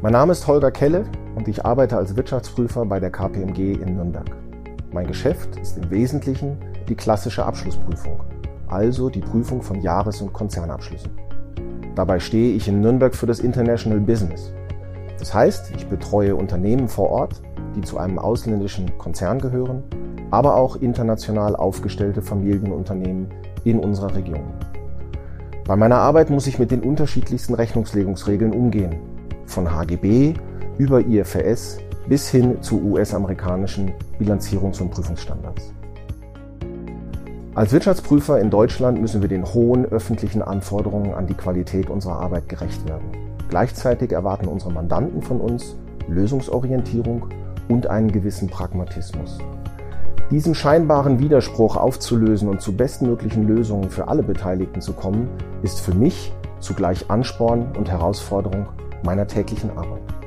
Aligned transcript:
Mein 0.00 0.12
Name 0.12 0.30
ist 0.30 0.46
Holger 0.46 0.70
Kelle 0.70 1.06
und 1.34 1.48
ich 1.48 1.64
arbeite 1.64 1.96
als 1.96 2.14
Wirtschaftsprüfer 2.14 2.84
bei 2.84 3.00
der 3.00 3.10
KPMG 3.10 3.82
in 3.82 3.96
Nürnberg. 3.96 4.30
Mein 4.92 5.08
Geschäft 5.08 5.56
ist 5.56 5.76
im 5.76 5.90
Wesentlichen 5.90 6.56
die 6.88 6.94
klassische 6.94 7.44
Abschlussprüfung, 7.44 8.20
also 8.68 9.10
die 9.10 9.18
Prüfung 9.18 9.60
von 9.60 9.82
Jahres- 9.82 10.22
und 10.22 10.32
Konzernabschlüssen. 10.32 11.10
Dabei 11.96 12.20
stehe 12.20 12.54
ich 12.54 12.68
in 12.68 12.80
Nürnberg 12.80 13.12
für 13.12 13.26
das 13.26 13.40
International 13.40 13.98
Business. 13.98 14.52
Das 15.18 15.34
heißt, 15.34 15.72
ich 15.74 15.88
betreue 15.88 16.36
Unternehmen 16.36 16.86
vor 16.86 17.10
Ort, 17.10 17.42
die 17.74 17.80
zu 17.80 17.98
einem 17.98 18.20
ausländischen 18.20 18.96
Konzern 18.98 19.40
gehören, 19.40 19.82
aber 20.30 20.54
auch 20.54 20.76
international 20.76 21.56
aufgestellte 21.56 22.22
Familienunternehmen 22.22 23.26
in 23.64 23.80
unserer 23.80 24.14
Region. 24.14 24.54
Bei 25.66 25.74
meiner 25.74 25.98
Arbeit 25.98 26.30
muss 26.30 26.46
ich 26.46 26.60
mit 26.60 26.70
den 26.70 26.82
unterschiedlichsten 26.82 27.54
Rechnungslegungsregeln 27.54 28.52
umgehen, 28.52 29.17
von 29.58 29.74
HGB 29.74 30.34
über 30.78 31.00
IFRS 31.00 31.78
bis 32.08 32.28
hin 32.28 32.62
zu 32.62 32.80
US-amerikanischen 32.80 33.90
Bilanzierungs- 34.20 34.80
und 34.80 34.92
Prüfungsstandards. 34.92 35.74
Als 37.56 37.72
Wirtschaftsprüfer 37.72 38.38
in 38.38 38.50
Deutschland 38.50 39.00
müssen 39.00 39.20
wir 39.20 39.28
den 39.28 39.44
hohen 39.44 39.84
öffentlichen 39.84 40.42
Anforderungen 40.42 41.12
an 41.12 41.26
die 41.26 41.34
Qualität 41.34 41.90
unserer 41.90 42.20
Arbeit 42.20 42.48
gerecht 42.48 42.88
werden. 42.88 43.10
Gleichzeitig 43.48 44.12
erwarten 44.12 44.46
unsere 44.46 44.72
Mandanten 44.72 45.22
von 45.22 45.40
uns 45.40 45.74
Lösungsorientierung 46.06 47.26
und 47.68 47.88
einen 47.88 48.12
gewissen 48.12 48.48
Pragmatismus. 48.48 49.38
Diesen 50.30 50.54
scheinbaren 50.54 51.18
Widerspruch 51.18 51.76
aufzulösen 51.76 52.48
und 52.48 52.60
zu 52.60 52.76
bestmöglichen 52.76 53.48
Lösungen 53.48 53.90
für 53.90 54.06
alle 54.06 54.22
Beteiligten 54.22 54.80
zu 54.80 54.92
kommen, 54.92 55.28
ist 55.62 55.80
für 55.80 55.94
mich 55.94 56.32
zugleich 56.60 57.10
Ansporn 57.10 57.72
und 57.76 57.90
Herausforderung 57.90 58.68
meiner 59.02 59.26
täglichen 59.26 59.70
Arbeit. 59.76 60.17